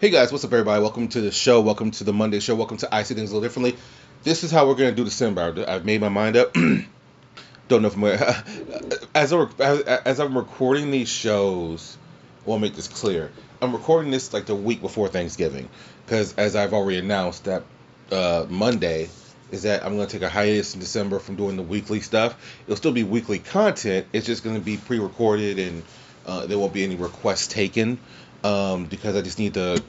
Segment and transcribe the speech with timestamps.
[0.00, 0.80] Hey guys, what's up, everybody?
[0.80, 1.60] Welcome to the show.
[1.60, 2.54] Welcome to the Monday show.
[2.54, 3.76] Welcome to I See Things a Little Differently.
[4.22, 5.64] This is how we're going to do December.
[5.66, 6.54] I've made my mind up.
[7.68, 8.04] Don't know if I'm
[9.16, 11.98] as, I'm, as I'm recording these shows,
[12.46, 13.32] I want to make this clear.
[13.60, 15.68] I'm recording this like the week before Thanksgiving
[16.06, 17.64] because, as I've already announced, that
[18.12, 19.10] uh, Monday
[19.50, 22.40] is that I'm going to take a hiatus in December from doing the weekly stuff.
[22.66, 24.06] It'll still be weekly content.
[24.12, 25.82] It's just going to be pre-recorded and
[26.24, 27.98] uh, there won't be any requests taken
[28.44, 29.82] um, because I just need to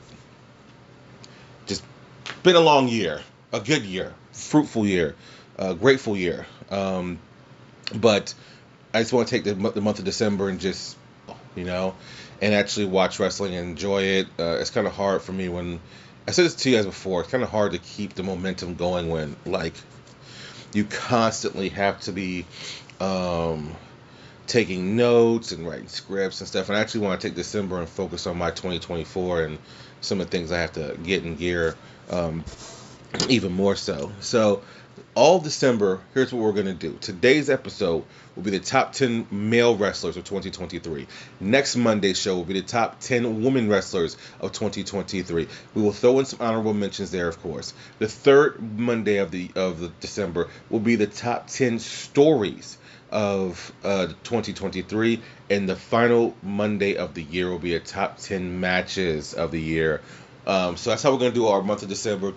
[1.65, 1.83] just
[2.43, 3.21] been a long year,
[3.53, 5.15] a good year, fruitful year,
[5.57, 6.45] a grateful year.
[6.69, 7.19] Um,
[7.95, 8.33] but
[8.93, 10.97] I just want to take the, the month of December and just
[11.55, 11.95] you know
[12.41, 14.27] and actually watch wrestling and enjoy it.
[14.39, 15.79] Uh, it's kind of hard for me when
[16.27, 17.21] I said this to you guys before.
[17.21, 19.73] It's kind of hard to keep the momentum going when like
[20.73, 22.45] you constantly have to be
[22.99, 23.75] um,
[24.49, 26.67] taking notes and writing scripts and stuff.
[26.67, 29.59] And I actually want to take December and focus on my 2024 and
[30.01, 31.75] some of the things I have to get in gear
[32.09, 32.43] um,
[33.29, 34.11] even more so.
[34.19, 34.63] So,
[35.15, 36.97] all December, here's what we're going to do.
[36.99, 41.07] Today's episode will be the top 10 male wrestlers of 2023.
[41.39, 45.47] Next Monday's show will be the top 10 women wrestlers of 2023.
[45.73, 47.73] We will throw in some honorable mentions there, of course.
[47.99, 52.77] The third Monday of the of the December will be the top 10 stories
[53.11, 58.59] of uh, 2023, and the final Monday of the year will be a top 10
[58.59, 60.01] matches of the year.
[60.45, 62.33] Um, so that's how we're gonna do our month of December.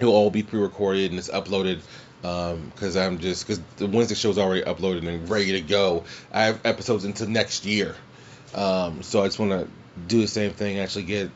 [0.00, 1.80] It'll all be pre-recorded and it's uploaded
[2.20, 6.04] because um, I'm just because the Wednesday show is already uploaded and ready to go.
[6.32, 7.94] I have episodes into next year,
[8.54, 9.68] um, so I just want to
[10.08, 11.30] do the same thing, actually get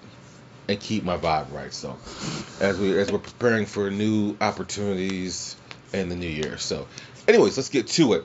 [0.69, 1.73] and keep my vibe right.
[1.73, 1.97] So
[2.61, 5.57] as we as we're preparing for new opportunities
[5.93, 6.59] in the new year.
[6.59, 6.87] So,
[7.27, 8.25] anyways, let's get to it.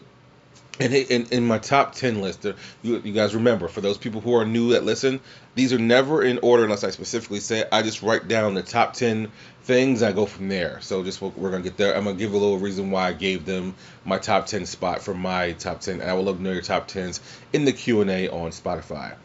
[0.80, 2.56] And in, in my top 10 list, you,
[2.98, 5.20] you guys remember, for those people who are new that listen,
[5.54, 7.70] these are never in order unless I specifically say it.
[7.72, 9.32] I just write down the top 10
[9.64, 10.82] things, I go from there.
[10.82, 11.96] So just we're going to get there.
[11.96, 15.14] I'm to give a little reason why I gave them my top 10 spot for
[15.14, 16.02] my top 10.
[16.02, 17.20] And I will love to know your top 10s
[17.53, 19.16] in the Q&A on Spotify.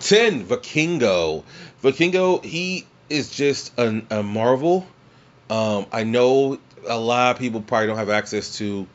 [0.00, 1.44] 10, Vikingo.
[1.82, 4.86] Vikingo, he is just an, a marvel.
[5.48, 8.86] Um, I know a lot of people probably don't have access to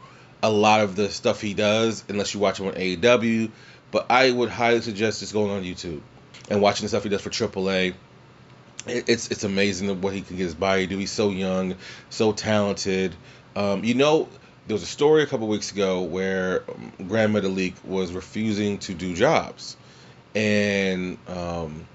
[0.45, 3.49] a lot of the stuff he does unless you watch him on AEW.
[3.91, 6.01] But I would highly suggest just going on YouTube
[6.49, 7.95] and watching the stuff he does for AAA.
[8.85, 10.97] it's it's amazing what he can get his body to do.
[10.99, 11.75] He's so young,
[12.11, 13.15] so talented.
[13.55, 14.29] Um, you know,
[14.67, 18.93] there was a story a couple weeks ago where um, Gran Metalik was refusing to
[18.93, 19.77] do jobs,
[20.35, 21.87] and um,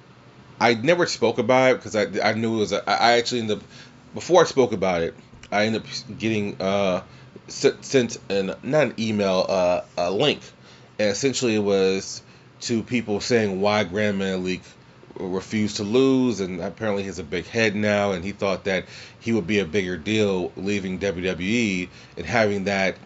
[0.59, 3.59] I never spoke about it because I I knew it was a, I actually ended
[3.59, 3.65] up
[4.13, 5.15] before I spoke about it
[5.53, 7.03] I ended up getting uh,
[7.51, 10.41] sent an not an email, uh, a link,
[10.99, 12.23] and essentially it was
[12.61, 14.63] to people saying why Gran Metalik
[15.17, 18.85] refused to lose, and apparently he has a big head now, and he thought that
[19.19, 22.97] he would be a bigger deal leaving WWE and having that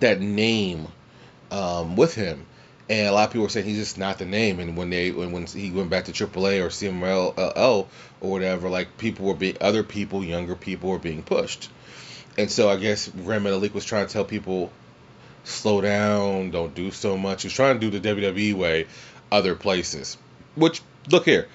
[0.00, 0.88] that name
[1.50, 2.46] um, with him.
[2.90, 4.60] And a lot of people were saying he's just not the name.
[4.60, 7.86] And when they when, when he went back to AAA or CMLL
[8.20, 11.68] or whatever, like people were being other people, younger people were being pushed.
[12.38, 14.70] And so I guess Gran Metalik was trying to tell people,
[15.42, 17.42] slow down, don't do so much.
[17.42, 18.86] He was trying to do the WWE way,
[19.32, 20.16] other places.
[20.54, 21.48] Which look here,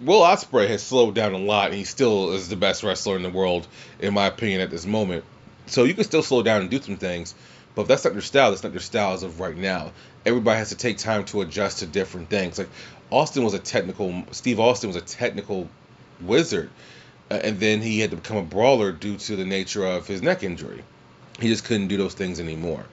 [0.00, 3.24] Will Ospreay has slowed down a lot, and he still is the best wrestler in
[3.24, 3.66] the world,
[3.98, 5.24] in my opinion, at this moment.
[5.66, 7.34] So you can still slow down and do some things,
[7.74, 9.90] but if that's not your style, that's not your style as of right now.
[10.24, 12.58] Everybody has to take time to adjust to different things.
[12.58, 12.68] Like
[13.10, 15.68] Austin was a technical, Steve Austin was a technical
[16.20, 16.70] wizard
[17.32, 20.20] uh, and then he had to become a brawler due to the nature of his
[20.20, 20.84] neck injury.
[21.40, 22.84] He just couldn't do those things anymore.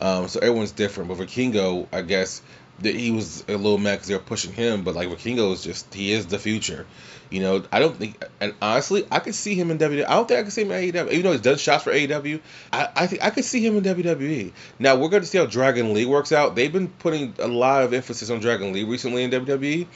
[0.00, 1.08] Um, so everyone's different.
[1.08, 2.40] But Vikingo, I guess
[2.82, 5.64] that he was a little mad because they were pushing him, but like Vikingo is
[5.64, 6.86] just he is the future.
[7.30, 10.04] You know, I don't think, and honestly, I could see him in WWE.
[10.04, 11.10] I don't think I could see him in AEW.
[11.10, 12.40] Even though he's done shots for AEW,
[12.72, 14.52] I, I think I could see him in WWE.
[14.78, 16.54] Now we're going to see how Dragon Lee works out.
[16.54, 19.86] They've been putting a lot of emphasis on Dragon Lee recently in WWE.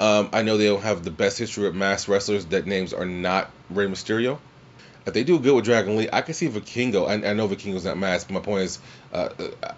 [0.00, 3.04] Um, I know they don't have the best history of mass wrestlers that names are
[3.04, 4.38] not Rey Mysterio.
[5.04, 7.06] If they do good with Dragon Lee, I can see Vikingo.
[7.06, 8.78] I, I know Vikingo's not masked, but my point is,
[9.12, 9.74] uh, uh,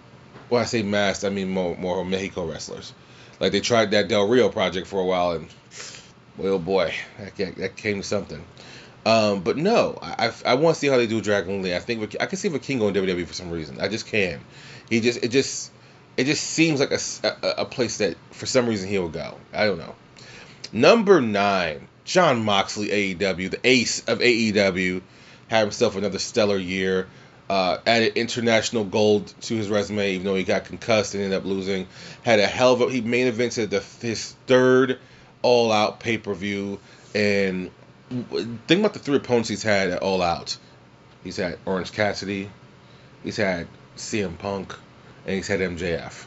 [0.48, 2.92] when I say masked, I mean more more Mexico wrestlers.
[3.40, 5.48] Like they tried that Del Rio project for a while, and
[6.36, 8.44] well, oh boy, that, that came to something.
[9.04, 11.74] Um, but no, I, I, I want to see how they do Dragon Lee.
[11.74, 13.80] I think I can see Vikingo in WWE for some reason.
[13.80, 14.40] I just can.
[14.88, 15.72] He just it just
[16.16, 19.36] it just seems like a, a, a place that for some reason he will go.
[19.52, 19.96] I don't know.
[20.72, 25.02] Number nine, Jon Moxley, AEW, the ace of AEW,
[25.48, 27.06] had himself another stellar year.
[27.50, 31.44] Uh, added international gold to his resume, even though he got concussed and ended up
[31.44, 31.86] losing.
[32.22, 34.98] Had a hell of a he main evented the his third
[35.42, 36.80] all out pay per view.
[37.14, 37.70] And
[38.66, 40.56] think about the three opponents he's had at All Out.
[41.24, 42.50] He's had Orange Cassidy,
[43.22, 43.66] he's had
[43.96, 44.74] CM Punk,
[45.26, 46.24] and he's had MJF.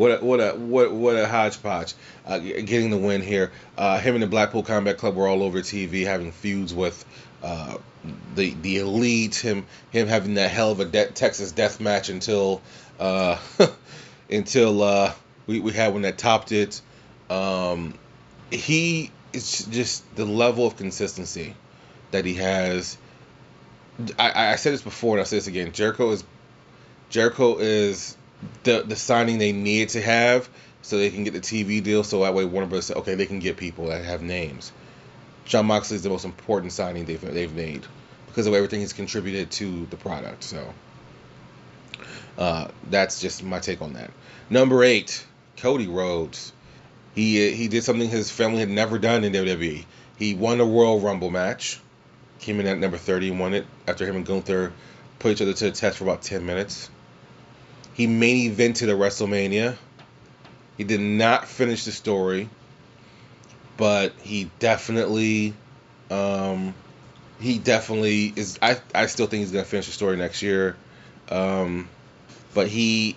[0.00, 1.92] What a, what a what what a hodgepodge!
[2.24, 3.52] Uh, getting the win here.
[3.76, 7.04] Uh, him and the Blackpool Combat Club were all over TV having feuds with
[7.42, 7.76] uh,
[8.34, 9.34] the the elite.
[9.34, 12.62] Him him having that hell of a de- Texas death match until
[12.98, 13.36] uh,
[14.30, 15.12] until uh,
[15.46, 16.80] we we had one that topped it.
[17.28, 17.92] Um,
[18.50, 21.54] he is just the level of consistency
[22.10, 22.96] that he has.
[24.18, 25.72] I, I said this before and I'll say this again.
[25.72, 26.24] Jericho is
[27.10, 28.16] Jericho is
[28.64, 30.48] the the signing they need to have
[30.82, 32.04] so they can get the TV deal.
[32.04, 32.86] So that way Warner Bros.
[32.86, 34.72] Say, okay, they can get people that have names.
[35.44, 37.84] Jon Moxley is the most important signing they've they've made
[38.26, 40.44] because of everything he's contributed to the product.
[40.44, 40.72] So
[42.38, 44.10] uh, that's just my take on that.
[44.48, 45.24] Number eight,
[45.56, 46.52] Cody Rhodes.
[47.14, 49.84] He he did something his family had never done in WWE.
[50.16, 51.80] He won a Royal Rumble match.
[52.38, 54.72] Came in at number 30 and won it after him and Gunther
[55.18, 56.88] put each other to the test for about 10 minutes.
[58.00, 59.76] He main evented a WrestleMania.
[60.78, 62.48] He did not finish the story,
[63.76, 65.52] but he definitely,
[66.10, 66.72] um,
[67.42, 68.58] he definitely is.
[68.62, 70.76] I, I still think he's gonna finish the story next year,
[71.28, 71.90] um,
[72.54, 73.16] but he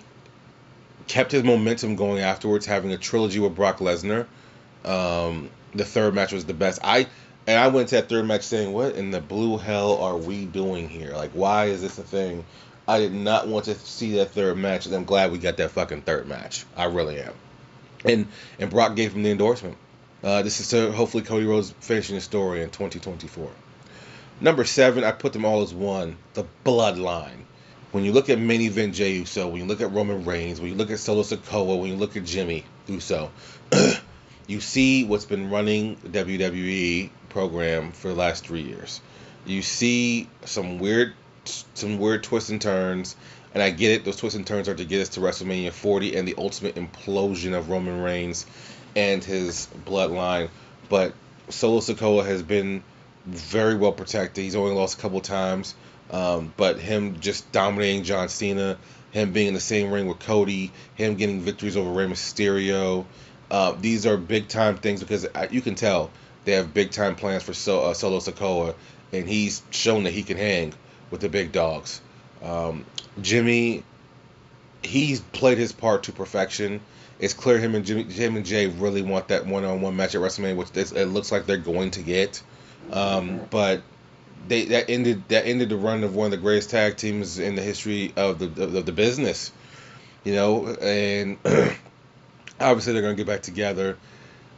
[1.06, 4.26] kept his momentum going afterwards, having a trilogy with Brock Lesnar.
[4.84, 6.78] Um, the third match was the best.
[6.84, 7.06] I
[7.46, 10.44] and I went to that third match saying, "What in the blue hell are we
[10.44, 11.14] doing here?
[11.14, 12.44] Like, why is this a thing?"
[12.86, 15.70] I did not want to see that third match, and I'm glad we got that
[15.70, 16.64] fucking third match.
[16.76, 17.32] I really am.
[18.04, 18.26] And
[18.58, 19.76] and Brock gave him the endorsement.
[20.22, 23.50] Uh, this is to hopefully Cody Rhodes finishing the story in 2024.
[24.40, 26.16] Number seven, I put them all as one.
[26.34, 27.44] The Bloodline.
[27.92, 30.70] When you look at main event Jey Uso, when you look at Roman Reigns, when
[30.70, 33.30] you look at Solo Sikoa, when you look at Jimmy Uso,
[34.46, 39.00] you see what's been running the WWE program for the last three years.
[39.46, 41.14] You see some weird
[41.74, 43.16] some weird twists and turns.
[43.52, 46.16] And I get it; those twists and turns are to get us to WrestleMania 40
[46.16, 48.46] and the ultimate implosion of Roman Reigns
[48.96, 50.48] and his bloodline.
[50.88, 51.14] But
[51.48, 52.82] Solo Sikoa has been
[53.26, 54.42] very well protected.
[54.42, 55.74] He's only lost a couple times,
[56.10, 58.76] um, but him just dominating John Cena,
[59.12, 63.04] him being in the same ring with Cody, him getting victories over Rey Mysterio.
[63.50, 66.10] Uh, these are big time things because you can tell
[66.44, 68.74] they have big time plans for so, uh, Solo Sikoa,
[69.12, 70.74] and he's shown that he can hang
[71.10, 72.00] with the big dogs.
[72.42, 72.84] Um,
[73.20, 73.84] Jimmy,
[74.82, 76.80] he's played his part to perfection.
[77.18, 80.56] It's clear him and Jimmy, him and Jey really want that one-on-one match at WrestleMania,
[80.56, 82.42] which it looks like they're going to get.
[82.90, 83.82] Um, but
[84.48, 87.54] they that ended that ended the run of one of the greatest tag teams in
[87.54, 89.52] the history of the of the business.
[90.22, 91.38] You know, and
[92.60, 93.96] obviously they're going to get back together,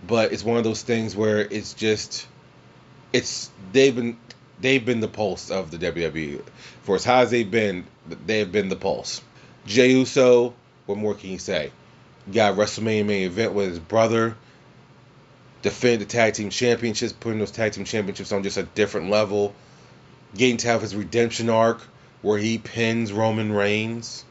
[0.06, 2.26] but it's one of those things where it's just
[3.12, 4.16] it's they've been
[4.60, 6.42] they've been the pulse of the WWE.
[6.82, 7.84] For as high as they've been,
[8.26, 9.22] they've been the pulse.
[9.66, 10.54] Jey Uso,
[10.86, 11.72] what more can you say?
[12.32, 14.36] Got WrestleMania main event with his brother.
[15.62, 19.54] Defend the tag team championships, putting those tag team championships on just a different level.
[20.36, 21.80] Getting to have his redemption arc
[22.22, 24.24] where he pins Roman Reigns.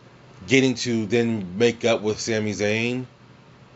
[0.47, 3.05] Getting to then make up with Sami Zayn.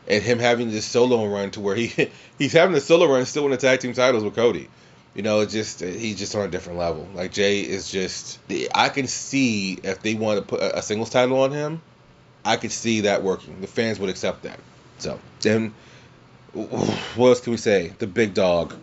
[0.08, 3.46] And him having this solo run to where he he's having a solo run still
[3.46, 4.70] in the tag team titles with Cody.
[5.16, 7.08] You know, it's just he's just on a different level.
[7.14, 8.40] Like Jey is just
[8.74, 11.82] I can see if they want to put a singles title on him,
[12.46, 13.62] I could see that working.
[13.62, 14.60] The fans would accept that.
[15.00, 15.74] So then,
[16.54, 17.94] what else can we say?
[18.00, 18.76] The big dog,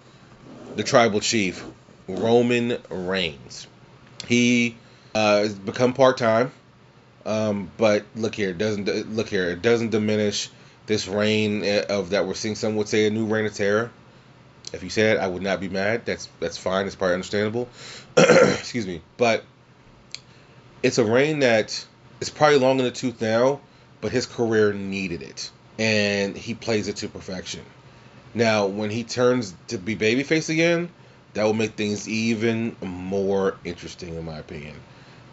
[0.75, 1.65] the tribal chief,
[2.09, 3.67] Roman Reigns.
[4.27, 4.77] He
[5.15, 6.53] uh, has become part time,
[7.25, 9.51] um, but look here, doesn't look here.
[9.51, 10.51] It doesn't diminish
[10.87, 12.55] this reign of that we're seeing.
[12.55, 13.91] Some would say a new reign of terror.
[14.77, 16.05] If you said I would not be mad.
[16.05, 16.87] That's that's fine.
[16.87, 17.69] It's probably understandable.
[18.17, 19.43] Excuse me, but
[20.83, 21.85] it's a reign that
[22.21, 23.61] is probably long in the tooth now,
[24.01, 27.63] but his career needed it, and he plays it to perfection.
[28.35, 30.91] Now, when he turns to be babyface again,
[31.33, 34.77] that will make things even more interesting, in my opinion.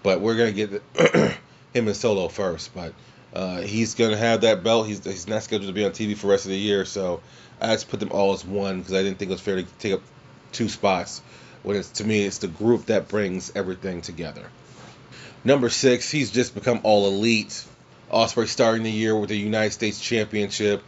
[0.03, 0.81] But we're gonna get
[1.73, 2.93] him in solo first, but
[3.33, 4.87] uh, he's gonna have that belt.
[4.87, 7.21] He's he's not scheduled to be on TV for the rest of the year, so
[7.59, 9.63] I just put them all as one because I didn't think it was fair to
[9.79, 10.01] take up
[10.51, 11.21] two spots.
[11.63, 14.45] When it's to me, it's the group that brings everything together.
[15.43, 17.65] Number six, he's just become all elite.
[18.11, 20.83] Ospreay starting the year with the United States Championship.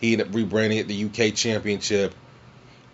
[0.00, 2.14] He ended up rebranding it the UK Championship,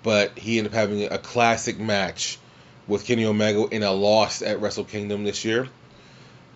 [0.05, 2.39] but he ended up having a classic match
[2.87, 5.69] with Kenny Omega in a loss at Wrestle Kingdom this year.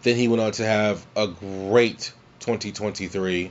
[0.02, 3.50] Then he went on to have a great 2023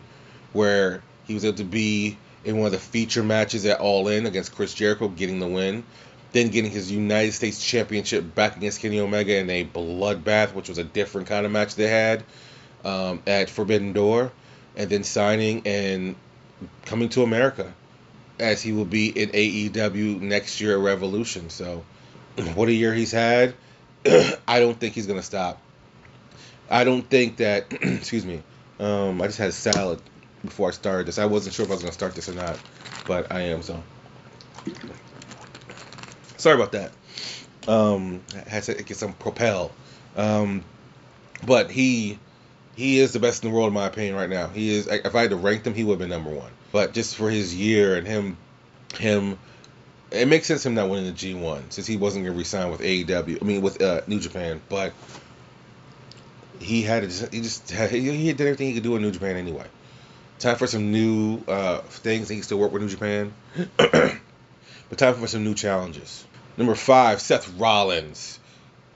[0.53, 4.25] where he was able to be in one of the feature matches at All In
[4.25, 5.83] against Chris Jericho, getting the win.
[6.31, 10.77] Then getting his United States Championship back against Kenny Omega in a bloodbath, which was
[10.77, 12.23] a different kind of match they had
[12.83, 14.31] um, at Forbidden Door.
[14.77, 16.15] And then signing and
[16.85, 17.73] coming to America
[18.39, 21.49] as he will be in AEW next year at Revolution.
[21.49, 21.83] So,
[22.55, 23.55] what a year he's had.
[24.05, 25.61] I don't think he's going to stop.
[26.69, 28.43] I don't think that, excuse me,
[28.79, 30.01] um, I just had a salad
[30.43, 31.17] before I started this.
[31.17, 32.59] I wasn't sure if I was going to start this or not,
[33.07, 33.81] but I am, so.
[36.37, 36.91] Sorry about that.
[37.67, 39.71] Um, I had to get some propel.
[40.15, 40.63] Um,
[41.45, 42.19] but he
[42.75, 44.47] he is the best in the world in my opinion right now.
[44.47, 44.87] He is.
[44.87, 46.51] If I had to rank him, he would have been number one.
[46.71, 48.37] But just for his year and him,
[48.97, 49.37] him,
[50.11, 53.41] it makes sense him not winning the G1 since he wasn't gonna resign with AEW.
[53.41, 54.93] I mean with uh, New Japan, but
[56.59, 59.65] he had to he just he did everything he could do in New Japan anyway.
[60.39, 62.27] Time for some new uh, things.
[62.27, 63.33] He can still work with New Japan,
[63.77, 66.25] but time for some new challenges.
[66.57, 68.39] Number five, Seth Rollins.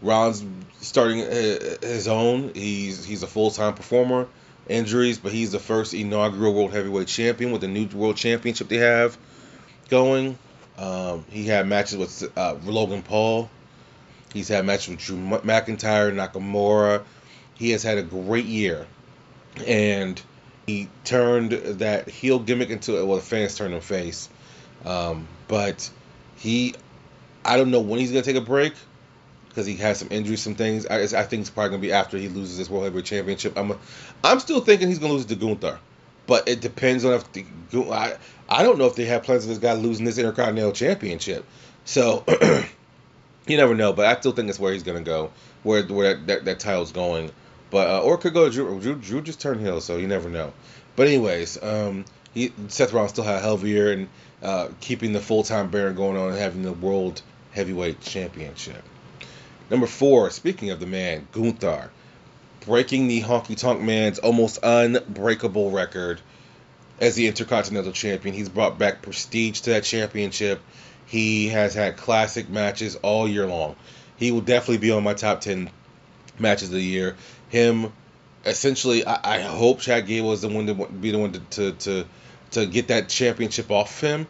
[0.01, 0.45] Rollins
[0.81, 2.51] starting uh, his own.
[2.53, 4.27] He's he's a full time performer.
[4.67, 8.77] Injuries, but he's the first inaugural World Heavyweight Champion with the new World Championship they
[8.77, 9.17] have
[9.89, 10.37] going.
[10.77, 13.49] Um, he had matches with uh, Logan Paul.
[14.33, 17.03] He's had matches with Drew McIntyre, Nakamura.
[17.59, 18.87] He has had a great year,
[19.67, 20.19] and
[20.65, 24.29] he turned that heel gimmick into well, the fans turned him face.
[24.85, 25.89] Um, but
[26.37, 26.73] he,
[27.43, 28.73] I don't know when he's gonna take a break
[29.49, 30.85] because he has some injuries, some things.
[30.85, 33.57] I, I think it's probably gonna be after he loses this World Heavyweight Championship.
[33.57, 33.77] I'm, a,
[34.23, 35.79] I'm still thinking he's gonna lose to Gunther,
[36.27, 37.45] but it depends on if the,
[37.91, 41.45] I, I don't know if they have plans of this guy losing this Intercontinental Championship.
[41.83, 42.23] So
[43.47, 45.31] you never know, but I still think it's where he's gonna go,
[45.63, 47.31] where where that, that, that title's going.
[47.71, 48.79] But uh, or could go to Drew.
[48.79, 48.95] Drew.
[48.95, 50.53] Drew just turned heel, so you never know.
[50.95, 54.09] But anyways, um, he Seth Rollins still had a hell of a year and
[54.41, 57.21] uh, keeping the full time Baron going on and having the World
[57.51, 58.83] Heavyweight Championship.
[59.69, 61.91] Number four, speaking of the man, Gunther,
[62.65, 66.21] breaking the Honky Tonk Man's almost unbreakable record
[66.99, 68.33] as the Intercontinental Champion.
[68.33, 70.59] He's brought back prestige to that championship.
[71.05, 73.75] He has had classic matches all year long.
[74.17, 75.69] He will definitely be on my top 10
[76.39, 77.15] matches of the year.
[77.49, 77.91] Him,
[78.45, 81.71] essentially, I, I hope Chad Gable is the one to be the one to, to,
[81.71, 82.05] to,
[82.51, 84.27] to get that championship off him.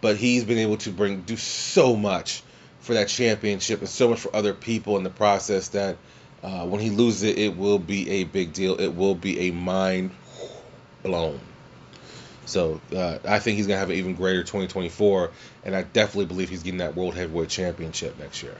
[0.00, 2.42] But he's been able to bring do so much
[2.80, 5.98] for that championship and so much for other people in the process that
[6.42, 8.76] uh, when he loses it, it will be a big deal.
[8.76, 10.10] It will be a mind
[11.02, 11.40] blown.
[12.46, 15.30] So uh, I think he's gonna have an even greater 2024,
[15.64, 18.56] and I definitely believe he's getting that World Heavyweight Championship next year.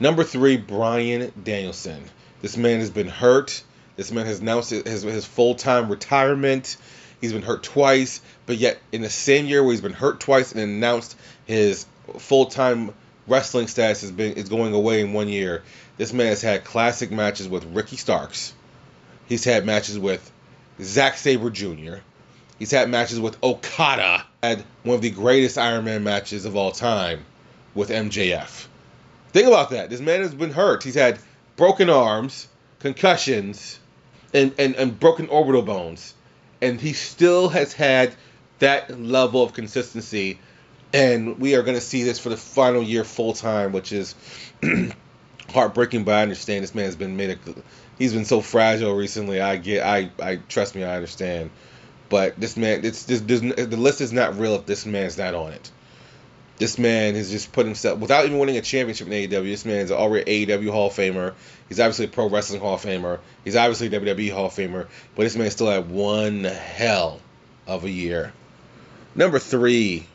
[0.00, 2.02] Number three, Bryan Danielson.
[2.44, 3.62] This man has been hurt.
[3.96, 6.76] This man has announced his, his full time retirement.
[7.18, 10.52] He's been hurt twice, but yet in the same year where he's been hurt twice
[10.52, 11.86] and announced his
[12.18, 12.92] full time
[13.26, 15.62] wrestling status has been is going away in one year.
[15.96, 18.52] This man has had classic matches with Ricky Starks.
[19.26, 20.30] He's had matches with
[20.82, 21.94] Zack Sabre Jr.
[22.58, 24.22] He's had matches with Okada.
[24.42, 27.24] Had one of the greatest Iron Man matches of all time
[27.74, 28.66] with MJF.
[29.32, 29.88] Think about that.
[29.88, 30.82] This man has been hurt.
[30.82, 31.18] He's had
[31.56, 32.48] broken arms,
[32.80, 33.78] concussions,
[34.32, 36.14] and, and, and broken orbital bones.
[36.60, 38.14] And he still has had
[38.58, 40.38] that level of consistency
[40.94, 44.14] and we are going to see this for the final year full time, which is
[45.52, 46.04] heartbreaking.
[46.04, 47.30] But I understand this man has been made.
[47.30, 47.38] A,
[47.98, 49.40] he's been so fragile recently.
[49.40, 49.84] I get.
[49.84, 50.10] I.
[50.22, 50.84] I trust me.
[50.84, 51.50] I understand.
[52.08, 55.52] But this man, it's this, the list is not real if this man's not on
[55.52, 55.70] it.
[56.56, 59.44] This man has just put himself without even winning a championship in AEW.
[59.44, 61.34] This man is already AEW Hall of Famer.
[61.68, 63.18] He's obviously a Pro Wrestling Hall of Famer.
[63.42, 64.86] He's obviously WWE Hall of Famer.
[65.16, 67.20] But this man still had one hell
[67.66, 68.32] of a year.
[69.16, 70.06] Number three,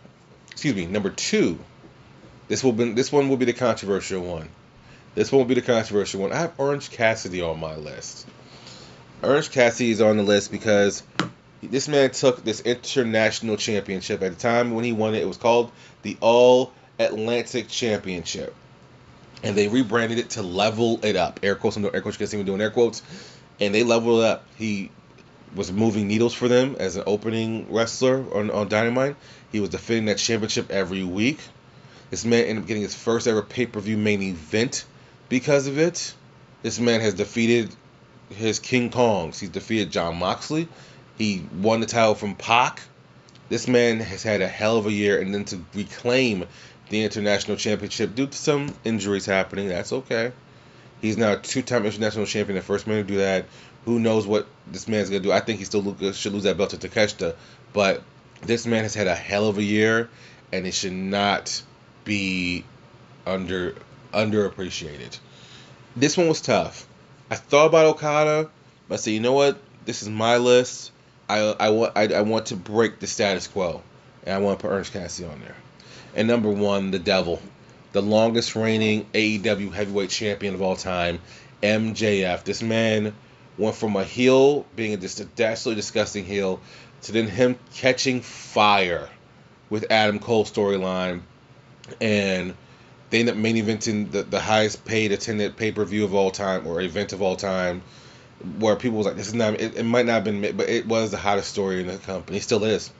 [0.52, 1.60] excuse me, number two.
[2.48, 4.50] This will be this one will be the controversial one.
[5.16, 6.32] This one will be the controversial one.
[6.32, 8.26] I have Orange Cassidy on my list.
[9.22, 11.04] Orange Cassidy is on the list because
[11.62, 14.22] this man took this international championship.
[14.22, 18.56] At the time when he won it, it was called the All Atlantic Championship.
[19.44, 21.40] And they rebranded it to level it up.
[21.44, 23.02] Air quotes, no air quotes, you can see me doing air quotes.
[23.60, 24.46] And they leveled it up.
[24.58, 24.92] He
[25.56, 29.16] was moving needles for them as an opening wrestler on, on Dynamite.
[29.52, 31.40] He was defending that championship every week.
[32.10, 34.86] This man ended up getting his first ever pay per view main event
[35.30, 36.14] because of it.
[36.62, 37.74] This man has defeated
[38.30, 39.40] his King Kongs.
[39.40, 40.68] He's defeated Jon Moxley.
[41.20, 42.82] He won the title from Pac.
[43.50, 46.46] This man has had a hell of a year, and then to reclaim
[46.90, 50.32] the international championship due to some injuries happening, that's okay.
[51.02, 53.46] He's now a two-time international champion, the first man to do that.
[53.86, 55.32] Who knows what this man's gonna do?
[55.32, 57.36] I think he still should lose that belt to Takeshita,
[57.74, 58.04] but
[58.42, 60.10] This man has had a hell of a year,
[60.52, 61.62] and it should not
[62.06, 62.64] be
[63.26, 63.76] under
[64.14, 65.20] underappreciated.
[65.96, 66.88] This one was tough.
[67.30, 68.50] I thought about Okada,
[68.88, 69.60] but I said, you know what?
[69.86, 70.92] This is my list.
[71.30, 73.82] I I want I, want to break the status quo,
[74.24, 75.56] and I want to put Orange Cassidy on there.
[76.16, 77.40] And number one, the Devil,
[77.92, 81.20] the longest reigning AEW heavyweight champion of all time,
[81.62, 82.44] MJF.
[82.44, 83.14] This man
[83.58, 86.60] went from a heel, being a just a absolutely disgusting heel,
[87.04, 89.08] to then him catching fire
[89.70, 91.22] with Adam Cole storyline,
[92.02, 92.56] and
[93.12, 96.32] they end up main eventing the, the highest paid attended pay per view of all
[96.32, 97.84] time or event of all time,
[98.58, 100.86] where people was like, this is not, it, it might not have been, but it
[100.86, 102.38] was the hottest story in the company.
[102.38, 102.92] It still is.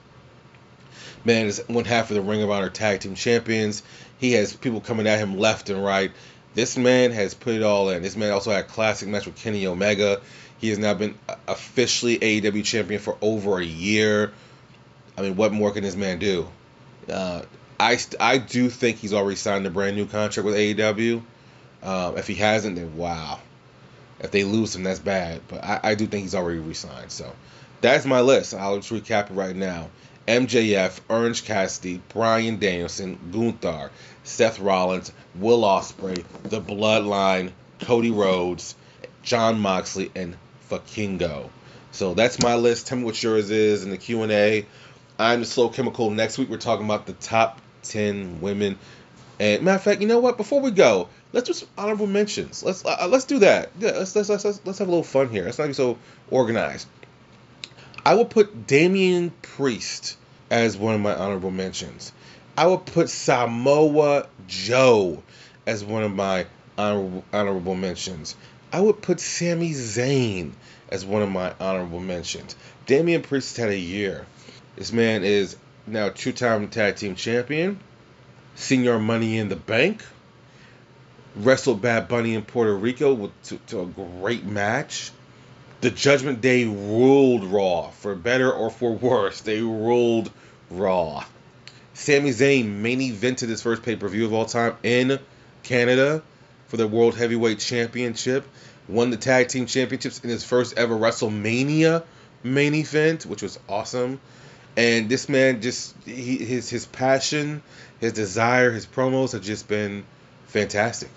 [1.24, 3.82] Man is one half of the Ring of Honor Tag Team Champions.
[4.18, 6.12] He has people coming at him left and right.
[6.54, 8.02] This man has put it all in.
[8.02, 10.20] This man also had a classic match with Kenny Omega.
[10.58, 11.16] He has now been
[11.46, 14.32] officially AEW champion for over a year.
[15.16, 16.48] I mean, what more can this man do?
[17.10, 17.42] Uh,
[17.78, 21.22] I, I do think he's already signed a brand new contract with AEW.
[21.82, 23.40] Um, if he hasn't, then wow.
[24.20, 25.40] If they lose him, that's bad.
[25.48, 27.10] But I, I do think he's already resigned.
[27.10, 27.32] So
[27.80, 28.54] that's my list.
[28.54, 29.88] I'll just recap it right now.
[30.28, 33.90] MJF, Orange Cassidy, Bryan Danielson, Gunther,
[34.22, 37.50] Seth Rollins, Will Ospreay, The Bloodline,
[37.80, 38.76] Cody Rhodes,
[39.22, 40.36] Jon Moxley, and
[40.70, 41.50] Vikingo.
[41.92, 42.86] So that's my list.
[42.86, 44.66] Tell me what yours is in the Q and A.
[45.18, 46.10] I'm the Slow Chemical.
[46.10, 48.78] Next week we're talking about the top ten women.
[49.40, 50.36] And matter of fact, you know what?
[50.36, 52.62] Before we go, let's do some honorable mentions.
[52.62, 53.70] Let's uh, let's do that.
[53.78, 55.46] Yeah, let's, let's let's let's have a little fun here.
[55.46, 55.96] Let's not be so
[56.30, 56.86] organized.
[58.04, 60.18] I will put Damian Priest
[60.50, 62.12] as one of my honorable mentions.
[62.56, 65.22] I would put Samoa Joe
[65.66, 68.36] as one of my honorable, honorable mentions.
[68.72, 70.52] I would put Sami Zayn
[70.90, 72.56] as one of my honorable mentions.
[72.84, 74.26] Damian Priest had a year.
[74.76, 75.56] This man is
[75.86, 77.80] now two-time tag team champion,
[78.54, 80.02] senior Money in the Bank,
[81.36, 85.12] wrestled Bad Bunny in Puerto Rico with, to, to a great match.
[85.80, 89.40] The Judgment Day ruled Raw, for better or for worse.
[89.40, 90.30] They ruled
[90.70, 91.24] Raw.
[91.94, 95.18] Sami Zayn main evented his first pay per view of all time in
[95.62, 96.22] Canada
[96.68, 98.46] for the World Heavyweight Championship.
[98.88, 102.02] Won the Tag Team Championships in his first ever WrestleMania
[102.42, 104.20] main event, which was awesome.
[104.76, 107.62] And this man just he, his his passion,
[108.00, 110.04] his desire, his promos have just been
[110.46, 111.10] fantastic.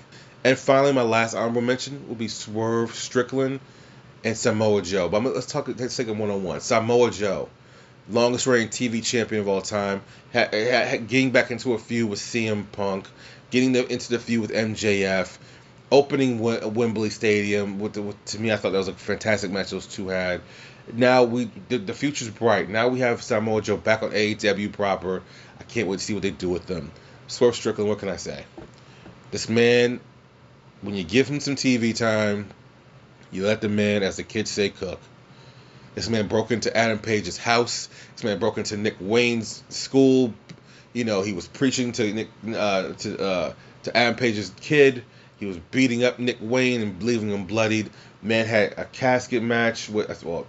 [0.44, 3.60] And finally, my last honorable mention will be Swerve Strickland
[4.24, 5.10] and Samoa Joe.
[5.10, 5.68] But let's talk.
[5.68, 6.60] Let's take it one on one.
[6.60, 7.50] Samoa Joe,
[8.10, 10.02] longest reigning TV champion of all time,
[10.34, 13.08] ha, ha, getting back into a feud with CM Punk,
[13.52, 15.38] getting them into the feud with MJF,
[15.92, 17.80] opening Wembley Stadium.
[17.80, 20.42] With, the, with, to me, I thought that was a fantastic match those two had.
[20.92, 22.70] Now we the, the future's bright.
[22.70, 25.22] Now we have Samoa Joe back on AEW proper.
[25.60, 26.92] I can't wait to see what they do with them.
[27.28, 28.44] Swerve Strickland, what can I say?
[29.32, 30.00] This man,
[30.82, 32.50] when you give him some TV time,
[33.32, 35.00] you let the man, as the kids say, cook.
[35.96, 37.88] This man broke into Adam Page's house.
[38.14, 40.34] This man broke into Nick Wayne's school.
[40.92, 45.04] You know, he was preaching to Nick uh, to uh, to Adam Page's kid.
[45.38, 47.90] He was beating up Nick Wayne and leaving him bloodied.
[48.22, 50.48] Man had a casket match with well,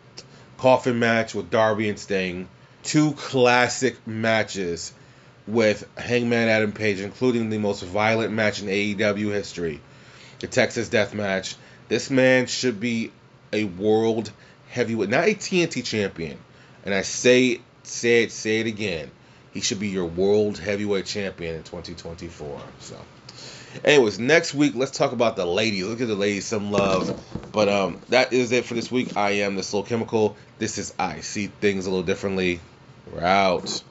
[0.59, 2.49] coffin match with Darby and Sting.
[2.83, 4.93] Two classic matches
[5.47, 9.81] with Hangman Adam Page, including the most violent match in AEW history,
[10.41, 11.57] the Texas Death Match.
[11.89, 13.13] This man should be
[13.53, 14.31] a world
[14.71, 16.39] heavyweight, not a TNT champion.
[16.85, 19.11] And I say, say it, say it again.
[19.53, 22.61] He should be your world heavyweight champion in 2024.
[22.81, 22.97] So,
[23.85, 25.85] anyways, next week let's talk about the ladies.
[25.85, 27.21] Look at the ladies, some love.
[27.53, 29.17] But um, that is it for this week.
[29.17, 30.37] I am the Slow Chemical.
[30.59, 32.61] This is I see things a little differently.
[33.13, 33.83] We're out.